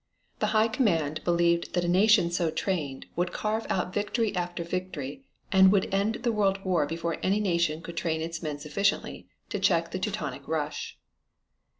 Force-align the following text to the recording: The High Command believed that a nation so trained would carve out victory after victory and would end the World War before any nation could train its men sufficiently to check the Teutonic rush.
The 0.39 0.47
High 0.47 0.67
Command 0.67 1.23
believed 1.23 1.75
that 1.75 1.83
a 1.83 1.87
nation 1.87 2.31
so 2.31 2.49
trained 2.49 3.05
would 3.15 3.31
carve 3.31 3.67
out 3.69 3.93
victory 3.93 4.35
after 4.35 4.63
victory 4.63 5.25
and 5.51 5.71
would 5.71 5.93
end 5.93 6.23
the 6.23 6.31
World 6.31 6.57
War 6.65 6.87
before 6.87 7.17
any 7.21 7.39
nation 7.39 7.83
could 7.83 7.97
train 7.97 8.19
its 8.19 8.41
men 8.41 8.57
sufficiently 8.57 9.27
to 9.49 9.59
check 9.59 9.91
the 9.91 9.99
Teutonic 9.99 10.47
rush. 10.47 10.97